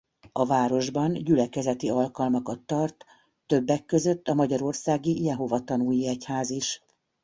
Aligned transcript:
A 0.31 0.45
városban 0.45 1.13
gyülekezeti 1.13 1.89
alkalmakat 1.89 2.59
tart 2.61 3.05
többek 3.45 3.85
között 3.85 4.27
a 4.27 4.33
Magyarországi 4.33 5.23
Jehova 5.23 5.63
Tanúi 5.63 6.07
Egyház 6.07 6.49
is. 6.49 6.81